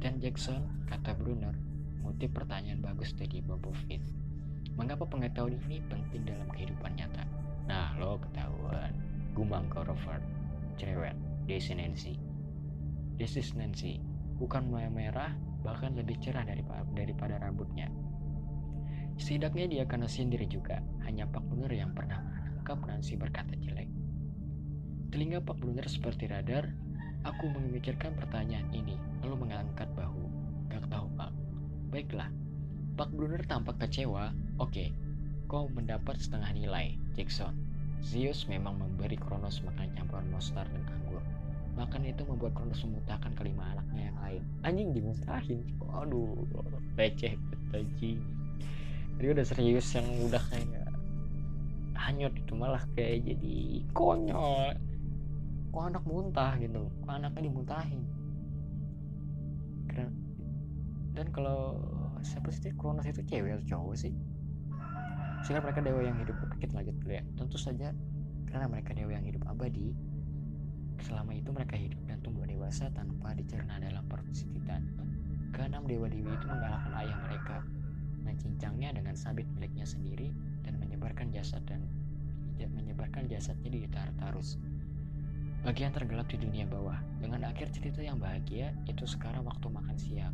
Dan 0.00 0.20
Jackson, 0.20 0.60
kata 0.88 1.16
Brunner, 1.16 1.56
mengutip 2.00 2.36
pertanyaan 2.36 2.84
bagus 2.84 3.16
dari 3.16 3.40
Bob 3.40 3.64
Fit. 3.88 4.04
Mengapa 4.76 5.08
pengetahuan 5.08 5.56
ini 5.68 5.80
penting 5.88 6.24
dalam 6.28 6.48
kehidupan 6.52 6.96
nyata? 6.96 7.24
Nah, 7.64 7.96
lo 7.96 8.20
ketahuan. 8.20 8.92
Gumang 9.32 9.72
Corover, 9.72 10.20
cerewet, 10.76 11.16
Desi 11.48 11.72
Nancy. 11.72 12.14
Is 13.20 13.52
Nancy, 13.52 14.00
bukan 14.40 14.72
merah 14.72 15.36
bahkan 15.60 15.92
lebih 15.92 16.16
cerah 16.24 16.44
daripada, 16.44 16.88
daripada 16.96 17.36
rambutnya. 17.36 17.92
Setidaknya 19.20 19.68
dia 19.68 19.84
kena 19.84 20.08
sindir 20.08 20.40
juga, 20.48 20.80
hanya 21.04 21.28
Pak 21.28 21.44
Blunder 21.44 21.68
yang 21.76 21.92
pernah 21.92 22.24
menangkap 22.24 22.80
Nancy 22.88 23.20
berkata 23.20 23.52
jelek. 23.60 23.92
Telinga 25.12 25.44
Pak 25.44 25.60
Blunder 25.60 25.84
seperti 25.84 26.32
radar, 26.32 26.72
aku 27.24 27.52
memikirkan 27.52 28.16
pertanyaan 28.16 28.66
ini, 28.72 28.96
lalu 29.24 29.48
mengangkat 29.48 29.88
bahu. 29.96 30.24
Gak 30.72 30.86
tahu 30.88 31.06
Pak. 31.18 31.32
Baiklah, 31.90 32.30
Pak 32.94 33.10
Blunder 33.12 33.42
tampak 33.44 33.80
kecewa. 33.82 34.30
Oke, 34.62 34.94
kau 35.50 35.66
mendapat 35.72 36.20
setengah 36.20 36.52
nilai, 36.54 36.94
Jackson. 37.18 37.56
Zeus 38.00 38.48
memang 38.48 38.80
memberi 38.80 39.16
Kronos 39.20 39.60
makan 39.60 39.92
campuran 39.92 40.28
mostar 40.32 40.64
dan 40.72 40.84
anggur. 40.88 41.20
Makan 41.76 42.08
itu 42.08 42.24
membuat 42.24 42.56
Kronos 42.56 42.80
memuntahkan 42.84 43.36
kelima 43.36 43.76
anaknya 43.76 44.08
yang 44.08 44.18
lain. 44.24 44.42
Anjing 44.64 44.88
dimuntahin. 44.96 45.60
Aduh, 45.92 46.48
receh 46.96 47.36
anjing. 47.76 48.20
Jadi 49.20 49.26
udah 49.36 49.44
serius 49.44 49.88
yang 49.92 50.08
udah 50.24 50.40
kayak 50.48 50.88
hanyut 51.92 52.32
itu 52.32 52.52
malah 52.56 52.80
kayak 52.96 53.20
jadi 53.28 53.84
konyol. 53.92 54.72
Kok 55.70 55.82
anak 55.86 56.04
muntah 56.06 56.58
gitu? 56.58 56.90
Kok 57.06 57.10
anaknya 57.10 57.42
dimuntahin? 57.46 58.02
Dan 61.10 61.26
kalau 61.34 61.76
siapa 62.22 62.48
sih 62.54 62.72
Kronos 62.78 63.04
itu 63.04 63.20
cewek 63.26 63.60
atau 63.60 63.66
cowok 63.76 63.94
sih? 63.98 64.14
Sehingga 65.44 65.60
mereka 65.64 65.82
dewa 65.82 66.00
yang 66.00 66.16
hidup 66.20 66.36
kita 66.62 66.80
lanjut 66.80 66.96
dulu 67.02 67.12
ya. 67.12 67.24
Tentu 67.36 67.58
saja 67.58 67.92
karena 68.48 68.66
mereka 68.66 68.96
dewa 68.96 69.12
yang 69.14 69.26
hidup 69.26 69.44
abadi, 69.46 69.92
Selama 71.00 71.32
itu 71.32 71.48
mereka 71.48 71.80
hidup 71.80 72.00
dan 72.04 72.20
tumbuh 72.20 72.44
dewasa 72.44 72.92
tanpa 72.92 73.32
dicerna 73.32 73.80
dalam 73.80 74.04
perkusi 74.04 74.44
titan. 74.52 74.84
Keenam 75.56 75.88
dewa 75.88 76.06
dewi 76.06 76.28
itu 76.28 76.46
mengalahkan 76.46 76.92
ayah 77.00 77.18
mereka, 77.24 77.64
mencincangnya 78.20 78.92
dengan 78.92 79.16
sabit 79.16 79.48
miliknya 79.56 79.88
sendiri 79.88 80.28
dan 80.60 80.76
menyebarkan 80.76 81.32
jasad 81.32 81.64
dan 81.64 81.88
menyebarkan 82.76 83.24
jasadnya 83.32 83.72
di 83.72 83.88
Tartarus. 83.88 84.60
Bagian 85.60 85.92
tergelap 85.92 86.24
di 86.32 86.40
dunia 86.40 86.64
bawah, 86.64 86.96
dengan 87.20 87.44
akhir 87.44 87.68
cerita 87.76 88.00
yang 88.00 88.16
bahagia 88.16 88.72
itu 88.88 89.04
sekarang 89.04 89.44
waktu 89.44 89.68
makan 89.68 89.92
siang. 90.00 90.32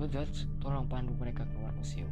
Budot, 0.00 0.32
tolong 0.64 0.88
pandu 0.88 1.12
mereka 1.20 1.44
keluar 1.52 1.76
museum. 1.76 2.08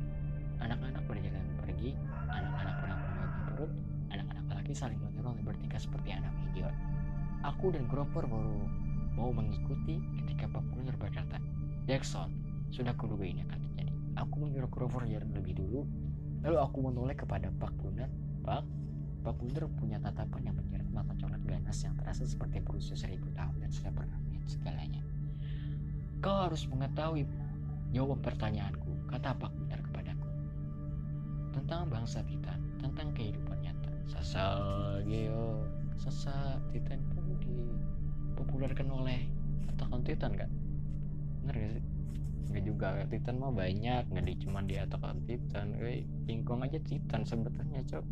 Anak-anak 0.60 1.08
berjalan 1.08 1.40
pergi, 1.56 1.96
anak-anak 2.28 2.74
pernah 2.84 2.96
membagi 3.00 3.40
perut, 3.48 3.72
anak-anak 4.12 4.44
laki 4.60 4.72
saling 4.76 5.00
mendorong 5.00 5.40
dan 5.40 5.44
bertingkah 5.48 5.80
seperti 5.80 6.12
anak 6.12 6.28
idiot. 6.52 6.76
Aku 7.48 7.72
dan 7.72 7.88
Grover 7.88 8.28
baru 8.28 8.60
mau 9.16 9.32
mengikuti 9.32 9.96
ketika 10.20 10.52
Pak 10.52 10.68
Bruner 10.68 11.00
berkata, 11.00 11.40
Jackson, 11.88 12.28
sudah 12.68 12.92
kuduga 13.00 13.24
ini 13.24 13.40
akan 13.48 13.56
terjadi. 13.72 13.94
Aku 14.20 14.44
menyuruh 14.44 14.68
Grover 14.68 15.08
jalan 15.08 15.32
lebih 15.32 15.56
dulu, 15.56 15.88
lalu 16.44 16.60
aku 16.60 16.84
menoleh 16.84 17.16
kepada 17.16 17.48
Pak 17.56 17.72
Bruner. 17.80 18.12
Pak, 18.44 18.68
Pak 19.22 19.34
Bruner 19.36 19.66
punya 19.76 19.98
tatapan 19.98 20.50
yang 20.50 20.56
menyeret 20.56 20.88
mata 20.94 21.12
coklat 21.18 21.42
ganas 21.44 21.78
yang 21.82 21.94
terasa 21.98 22.24
seperti 22.24 22.62
berusia 22.62 22.94
seribu 22.94 23.28
tahun 23.34 23.56
dan 23.60 23.70
sudah 23.70 23.92
pernah 23.92 24.16
melihat 24.26 24.48
segalanya. 24.48 25.02
Kau 26.18 26.48
harus 26.48 26.66
mengetahui 26.70 27.26
jawab 27.94 28.18
pertanyaanku, 28.22 29.10
kata 29.10 29.34
Pak 29.36 29.50
Bruner 29.54 29.80
kepadaku. 29.82 30.28
Tentang 31.54 31.90
bangsa 31.90 32.22
Titan, 32.26 32.60
tentang 32.78 33.10
kehidupan 33.14 33.58
nyata. 33.62 33.90
Sasageo, 34.08 35.66
Sasa 35.98 36.62
Titan 36.70 37.02
dipopulerkan 37.42 38.86
oleh 38.86 39.26
Attack 39.66 39.90
on 39.90 40.02
Titan 40.06 40.32
kan? 40.38 40.50
Bener 41.42 41.54
gak 41.58 41.72
sih? 41.74 41.84
Gak 42.54 42.64
juga. 42.64 42.88
Titan 43.10 43.42
mah 43.42 43.50
banyak 43.50 44.06
nggak 44.06 44.24
di 44.24 44.34
cuma 44.38 44.62
di 44.62 44.78
Attack 44.78 45.02
on 45.02 45.18
Titan. 45.26 45.74
Eh 45.82 46.06
Kingkong 46.30 46.62
aja 46.62 46.78
Titan 46.78 47.26
sebetulnya 47.26 47.82
cok 47.82 48.06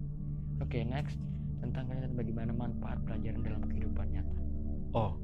oke 0.62 0.68
okay, 0.70 0.82
next 0.84 1.18
tentang 1.60 1.88
bagaimana 2.14 2.52
manfaat 2.52 3.00
pelajaran 3.04 3.40
dalam 3.42 3.62
kehidupan 3.66 4.06
nyata 4.12 4.34
oh 4.94 5.16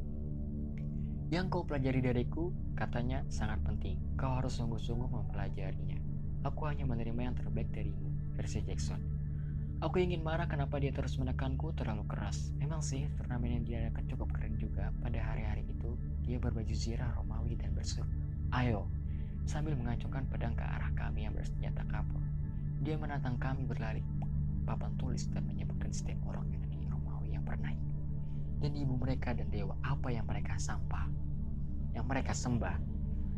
yang 1.32 1.48
kau 1.48 1.64
pelajari 1.64 2.04
dariku 2.04 2.52
katanya 2.76 3.24
sangat 3.32 3.60
penting 3.64 3.96
kau 4.20 4.36
harus 4.36 4.56
sungguh-sungguh 4.60 5.08
mempelajarinya 5.08 5.98
aku 6.44 6.68
hanya 6.68 6.84
menerima 6.84 7.32
yang 7.32 7.36
terbaik 7.36 7.72
darimu 7.72 8.12
versi 8.36 8.60
Jackson 8.64 9.22
Aku 9.82 9.98
ingin 9.98 10.22
marah 10.22 10.46
kenapa 10.46 10.78
dia 10.78 10.94
terus 10.94 11.18
menekanku 11.18 11.74
terlalu 11.74 12.06
keras. 12.06 12.54
Memang 12.62 12.78
sih, 12.78 13.10
turnamen 13.18 13.58
yang 13.58 13.64
diadakan 13.66 14.06
cukup 14.06 14.30
keren 14.30 14.54
juga. 14.54 14.94
Pada 15.02 15.18
hari-hari 15.18 15.66
itu, 15.66 15.98
dia 16.22 16.38
berbaju 16.38 16.70
zirah 16.70 17.10
Romawi 17.18 17.58
dan 17.58 17.74
berseru, 17.74 18.06
Ayo, 18.54 18.86
sambil 19.42 19.74
mengancungkan 19.74 20.22
pedang 20.30 20.54
ke 20.54 20.62
arah 20.62 20.86
kami 20.94 21.26
yang 21.26 21.34
bersenjata 21.34 21.82
kapur. 21.90 22.22
Dia 22.86 22.94
menantang 22.94 23.42
kami 23.42 23.66
berlari. 23.66 24.06
Papan 24.62 24.92
tulis 24.98 25.26
dan 25.30 25.46
menyebutkan 25.48 25.90
setiap 25.90 26.22
orang 26.28 26.46
yang 26.50 26.64
ini 26.70 26.86
Romawi 26.88 27.34
yang 27.34 27.44
pernah 27.44 27.70
hidup. 27.70 27.96
Dan 28.62 28.72
ibu 28.78 28.94
mereka 28.98 29.34
dan 29.34 29.50
dewa 29.50 29.74
apa 29.82 30.08
yang 30.14 30.26
mereka 30.26 30.54
sampah. 30.58 31.10
Yang 31.92 32.06
mereka 32.06 32.32
sembah. 32.32 32.76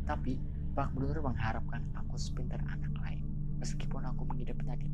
Tapi, 0.05 0.37
Pak 0.77 0.93
Bruder 0.93 1.23
mengharapkan 1.23 1.81
aku 1.97 2.19
sepintar 2.19 2.59
anak 2.67 2.91
lain 2.99 3.23
meskipun 3.59 4.03
aku 4.05 4.27
mengidap 4.27 4.59
penyakit 4.59 4.85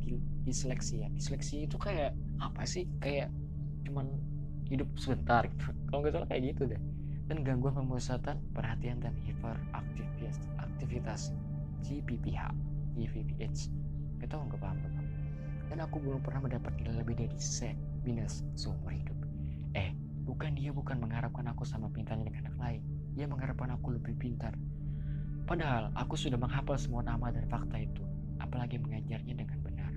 disleksia 0.46 1.10
disleksia 1.14 1.66
itu 1.66 1.78
kayak 1.78 2.16
apa 2.42 2.64
sih 2.66 2.88
kayak 3.04 3.30
cuman 3.84 4.08
hidup 4.70 4.88
sebentar 4.96 5.46
gitu 5.46 5.76
kalau 5.90 6.00
nggak 6.06 6.14
salah 6.16 6.28
kayak 6.32 6.56
gitu 6.56 6.62
deh 6.72 6.82
dan 7.28 7.38
gangguan 7.44 7.76
pemusatan 7.76 8.40
perhatian 8.56 9.00
dan 9.04 9.16
hiperaktivitas 9.28 10.38
aktivitas 10.60 11.22
GPPH 11.84 12.52
GVPH 12.96 13.72
kita 14.24 14.34
nggak 14.38 14.60
paham 14.60 14.78
nggak 14.80 14.94
dan 15.72 15.88
aku 15.88 16.04
belum 16.04 16.20
pernah 16.20 16.44
mendapat 16.44 16.76
nilai 16.76 17.00
lebih 17.00 17.16
dari 17.16 17.38
C 17.40 17.72
minus 18.04 18.44
seumur 18.60 18.92
hidup 18.92 19.16
eh 19.80 19.96
bukan 20.28 20.52
dia 20.60 20.76
bukan 20.76 21.00
mengharapkan 21.00 21.48
aku 21.48 21.64
sama 21.64 21.88
pintarnya 21.88 22.28
dengan 22.28 22.52
anak 22.52 22.58
lain 22.60 22.82
dia 23.16 23.24
mengharapkan 23.24 23.72
aku 23.80 23.96
lebih 23.96 24.20
pintar 24.20 24.52
padahal 25.48 25.96
aku 25.96 26.20
sudah 26.20 26.36
menghafal 26.36 26.76
semua 26.76 27.00
nama 27.00 27.32
dan 27.32 27.48
fakta 27.48 27.80
itu 27.80 28.04
apalagi 28.42 28.82
mengajarnya 28.82 29.38
dengan 29.38 29.60
benar. 29.62 29.94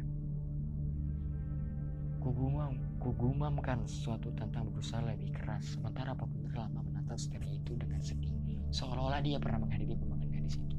Kugumam, 2.21 2.73
kugumamkan 3.00 3.85
sesuatu 3.85 4.33
tentang 4.33 4.69
berusaha 4.73 5.00
lebih 5.04 5.33
keras, 5.37 5.76
sementara 5.76 6.16
apa 6.16 6.25
pun 6.25 6.40
lama 6.57 6.81
menatap 6.81 7.21
studi 7.21 7.61
itu 7.61 7.76
dengan 7.76 8.00
sedih, 8.00 8.33
seolah-olah 8.73 9.21
dia 9.21 9.37
pernah 9.37 9.64
menghadiri 9.64 9.93
pembangunan 9.97 10.45
di 10.45 10.52
situ. 10.52 10.76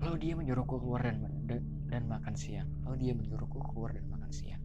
Lalu 0.00 0.16
dia 0.18 0.32
menyuruhku 0.34 0.80
keluar 0.80 1.06
dan, 1.06 1.62
dan 1.90 2.06
makan 2.06 2.38
siang. 2.38 2.70
Lalu 2.86 2.96
dia 3.10 3.12
menyuruhku 3.18 3.58
keluar 3.66 3.90
dan 3.90 4.06
makan 4.06 4.30
siang. 4.30 4.62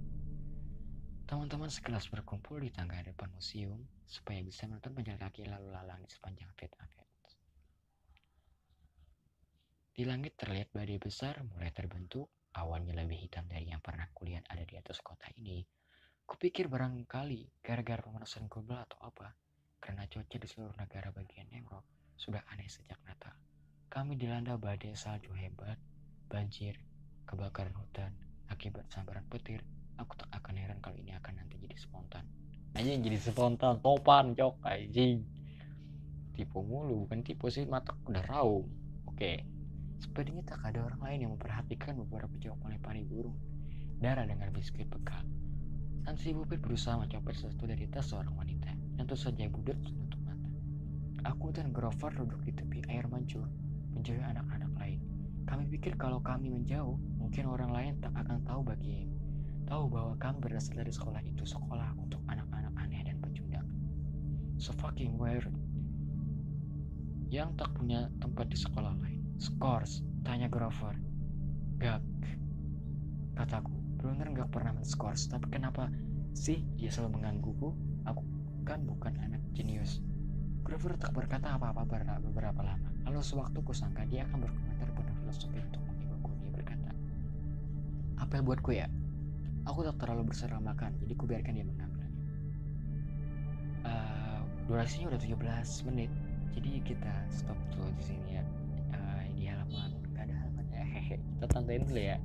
Teman-teman 1.26 1.74
sekelas 1.74 2.06
berkumpul 2.14 2.62
di 2.62 2.70
tangga 2.70 3.02
depan 3.02 3.34
museum 3.34 3.82
supaya 4.06 4.46
bisa 4.46 4.70
menonton 4.70 4.94
penjalan 4.94 5.18
kaki 5.18 5.50
lalu 5.50 5.74
lalang 5.74 5.98
di 6.06 6.10
sepanjang 6.14 6.54
Fifth 6.54 6.78
Avenue. 6.78 7.06
Di 9.96 10.04
langit 10.04 10.36
terlihat 10.36 10.76
badai 10.76 11.00
besar 11.00 11.40
mulai 11.48 11.72
terbentuk, 11.72 12.28
awannya 12.52 12.94
lebih 12.94 13.16
hitam 13.16 13.48
dari 13.48 13.72
yang 13.72 13.80
pernah 13.80 14.06
kulihat 14.12 14.44
ada 14.52 14.68
di 14.68 14.76
atas 14.76 15.00
kota 15.00 15.24
ini. 15.40 15.64
Kupikir 16.28 16.68
barangkali 16.68 17.64
gara-gara 17.64 18.04
pemanasan 18.04 18.52
global 18.52 18.84
atau 18.84 19.00
apa, 19.08 19.32
karena 19.80 20.04
cuaca 20.06 20.36
di 20.36 20.48
seluruh 20.52 20.76
negara 20.76 21.16
bagian 21.16 21.48
Eropa 21.48 21.80
sudah 22.20 22.44
aneh 22.52 22.68
sejak 22.68 23.00
Natal. 23.08 23.40
Kami 23.88 24.20
dilanda 24.20 24.60
badai 24.60 25.00
salju 25.00 25.32
hebat, 25.32 25.80
banjir, 26.28 26.76
kebakaran 27.26 27.74
hutan, 27.74 28.14
akibat 28.48 28.86
sambaran 28.94 29.26
petir. 29.28 29.66
Aku 29.98 30.14
tak 30.16 30.30
akan 30.32 30.56
heran 30.60 30.80
kalau 30.80 30.96
ini 31.00 31.12
akan 31.18 31.42
nanti 31.42 31.58
jadi 31.60 31.76
spontan. 31.76 32.24
Aja 32.76 32.92
jadi 32.92 33.18
spontan, 33.18 33.80
topan, 33.80 34.36
cok, 34.36 34.60
anjing. 34.68 35.24
Tipu 36.36 36.60
mulu, 36.62 37.08
bukan 37.08 37.24
tipu 37.24 37.48
sih, 37.48 37.64
mata 37.64 37.96
udah 38.06 38.24
raum. 38.28 38.68
Oke. 39.08 39.48
Sepertinya 40.04 40.44
tak 40.44 40.60
ada 40.68 40.84
orang 40.84 41.00
lain 41.00 41.20
yang 41.24 41.32
memperhatikan 41.40 41.96
beberapa 41.96 42.36
jauh 42.44 42.60
melepari 42.60 43.08
burung. 43.08 43.40
Darah 44.04 44.28
dengan 44.28 44.52
biskuit 44.52 44.92
bekal. 44.92 45.24
Dan 46.04 46.20
si 46.20 46.36
Bupit 46.36 46.60
berusaha 46.60 47.00
mencopet 47.00 47.40
sesuatu 47.40 47.64
dari 47.66 47.88
tas 47.88 48.12
seorang 48.12 48.36
wanita. 48.36 48.70
Dan 49.00 49.08
tentu 49.08 49.16
saja 49.16 49.48
budut 49.48 49.80
menutup 49.80 50.20
mata. 50.28 50.50
Aku 51.32 51.56
dan 51.56 51.72
Grover 51.72 52.12
duduk 52.12 52.44
di 52.44 52.52
tepi 52.52 52.84
air 52.92 53.08
mancur, 53.08 53.48
menjauhi 53.96 54.20
anak-anak. 54.20 54.75
Kami 55.46 55.70
pikir 55.70 55.94
kalau 55.96 56.20
kami 56.26 56.50
menjauh, 56.50 56.98
mungkin 57.22 57.46
orang 57.46 57.72
lain 57.72 57.94
tak 58.02 58.18
akan 58.18 58.42
tahu 58.42 58.66
bagi 58.66 59.06
tahu 59.66 59.90
bahwa 59.90 60.14
kami 60.22 60.38
berasal 60.42 60.78
dari 60.78 60.94
sekolah 60.94 61.22
itu 61.26 61.42
sekolah 61.46 61.98
untuk 61.98 62.22
anak-anak 62.30 62.74
aneh 62.78 63.02
dan 63.06 63.18
pecundang. 63.22 63.66
So 64.62 64.74
fucking 64.78 65.18
weird. 65.18 65.50
Yang 67.34 67.58
tak 67.58 67.70
punya 67.74 68.10
tempat 68.22 68.50
di 68.50 68.58
sekolah 68.58 68.94
lain. 69.02 69.22
Scores, 69.42 70.06
tanya 70.22 70.48
Grover. 70.48 70.96
Gak, 71.82 72.00
kataku. 73.36 73.74
Brunner 74.00 74.30
gak 74.32 74.54
pernah 74.54 74.72
men-scores, 74.78 75.26
tapi 75.28 75.50
kenapa 75.50 75.90
sih 76.32 76.62
dia 76.78 76.94
selalu 76.94 77.20
menggangguku? 77.20 77.70
Aku 78.06 78.22
kan 78.64 78.86
bukan 78.86 79.18
anak 79.18 79.42
jenius. 79.52 80.00
Grover 80.66 80.98
tak 80.98 81.14
berkata 81.14 81.58
apa-apa 81.58 81.86
beberapa 82.22 82.62
lama. 82.66 82.90
Lalu 83.06 83.22
sewaktu 83.22 83.62
kusangka 83.62 84.06
dia 84.10 84.26
akan 84.30 84.50
berkomentar 84.50 84.90
pada 85.26 85.34
filosofi 85.34 85.58
untuk 85.58 85.82
menghiburku. 85.90 86.30
Dia 86.38 86.52
berkata, 86.54 86.92
Apel 88.22 88.42
buatku 88.46 88.72
ya? 88.78 88.88
Aku 89.66 89.82
tak 89.82 89.98
terlalu 89.98 90.30
berserah 90.30 90.62
makan, 90.62 90.94
jadi 91.02 91.14
kubiarkan 91.18 91.54
dia 91.58 91.66
mengambilnya. 91.66 92.14
Uh, 93.82 94.40
durasinya 94.70 95.10
udah 95.10 95.22
17 95.26 95.90
menit, 95.90 96.14
jadi 96.54 96.70
kita 96.86 97.14
stop 97.34 97.58
dulu 97.74 97.90
di 97.98 98.04
sini 98.06 98.30
ya 98.38 98.46
kita 101.38 101.46
tantangin 101.52 101.84
dulu 101.88 102.02
ya 102.02 102.18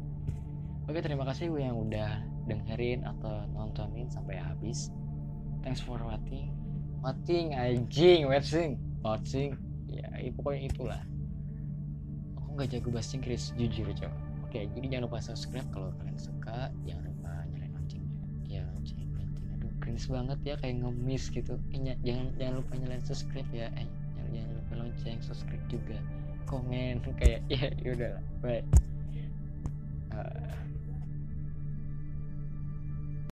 oke 0.89 0.99
terima 1.03 1.25
kasih 1.29 1.53
yang 1.59 1.77
udah 1.77 2.23
dengerin 2.49 3.05
atau 3.07 3.47
nontonin 3.53 4.09
sampai 4.11 4.41
habis 4.41 4.91
thanks 5.63 5.83
for 5.83 6.01
watching 6.01 6.51
watching 7.05 7.53
anjing 7.55 8.27
watching 8.27 8.81
watching 9.05 9.55
ya 9.91 10.07
pokoknya 10.35 10.63
itulah 10.71 11.03
aku 12.51 12.59
nggak 12.59 12.71
jago 12.75 12.91
bahasa 12.91 13.15
Inggris 13.15 13.55
jujur 13.55 13.87
coba 13.95 14.19
oke 14.51 14.59
jadi 14.75 14.87
jangan 14.91 15.07
lupa 15.07 15.23
subscribe 15.23 15.69
kalau 15.71 15.95
kalian 16.03 16.19
suka. 16.19 16.75
Jangan 16.83 17.07
lupa 17.07 17.33
nyalain 17.55 17.71
loncengnya. 17.71 18.19
Ya 18.51 18.63
lonceng 18.75 18.99
lonceng 19.15 19.47
aduh 19.55 19.71
cringe 19.79 20.07
banget 20.11 20.39
ya 20.43 20.55
kayak 20.59 20.75
ngemis 20.83 21.25
gitu. 21.31 21.55
Eh, 21.71 21.95
jangan 22.03 22.27
jangan 22.35 22.55
lupa 22.59 22.73
nyalain 22.83 23.05
subscribe 23.07 23.47
ya. 23.55 23.71
Eh 23.79 23.87
jangan 24.35 24.51
lupa 24.59 24.73
lonceng 24.83 25.19
subscribe 25.23 25.65
juga. 25.71 26.03
Komen 26.51 26.99
kayak 27.23 27.47
ya 27.47 27.71
yaudah 27.79 28.19
lah 28.19 28.25
bye. 28.43 28.63
Uh, 30.11 30.51